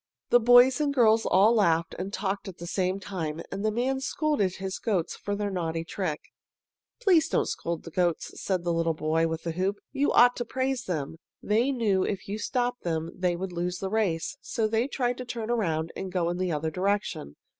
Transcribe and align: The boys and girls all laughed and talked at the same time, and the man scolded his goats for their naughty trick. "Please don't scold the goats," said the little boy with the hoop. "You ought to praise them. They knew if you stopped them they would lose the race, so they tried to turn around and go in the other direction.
The 0.31 0.39
boys 0.39 0.81
and 0.81 0.91
girls 0.91 1.27
all 1.27 1.53
laughed 1.53 1.93
and 1.99 2.11
talked 2.11 2.47
at 2.47 2.57
the 2.57 2.65
same 2.65 2.99
time, 2.99 3.39
and 3.51 3.63
the 3.63 3.69
man 3.69 3.99
scolded 3.99 4.55
his 4.55 4.79
goats 4.79 5.15
for 5.15 5.35
their 5.35 5.51
naughty 5.51 5.83
trick. 5.83 6.21
"Please 6.99 7.29
don't 7.29 7.45
scold 7.45 7.83
the 7.83 7.91
goats," 7.91 8.31
said 8.41 8.63
the 8.63 8.73
little 8.73 8.95
boy 8.95 9.27
with 9.27 9.43
the 9.43 9.51
hoop. 9.51 9.79
"You 9.91 10.11
ought 10.11 10.35
to 10.37 10.43
praise 10.43 10.85
them. 10.85 11.17
They 11.43 11.71
knew 11.71 12.03
if 12.03 12.27
you 12.27 12.39
stopped 12.39 12.81
them 12.81 13.11
they 13.13 13.35
would 13.35 13.51
lose 13.51 13.77
the 13.77 13.91
race, 13.91 14.37
so 14.41 14.67
they 14.67 14.87
tried 14.87 15.19
to 15.19 15.25
turn 15.25 15.51
around 15.51 15.91
and 15.95 16.11
go 16.11 16.29
in 16.31 16.39
the 16.39 16.51
other 16.51 16.71
direction. 16.71 17.35